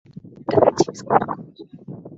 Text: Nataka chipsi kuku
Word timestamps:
Nataka 0.43 0.69
chipsi 0.77 1.01
kuku 1.07 1.33